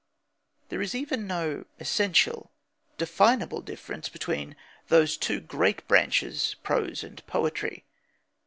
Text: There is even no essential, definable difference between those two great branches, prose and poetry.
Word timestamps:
There 0.69 0.81
is 0.81 0.95
even 0.95 1.27
no 1.27 1.65
essential, 1.79 2.49
definable 2.97 3.61
difference 3.61 4.09
between 4.09 4.55
those 4.87 5.15
two 5.15 5.39
great 5.39 5.87
branches, 5.87 6.55
prose 6.63 7.03
and 7.03 7.23
poetry. 7.27 7.85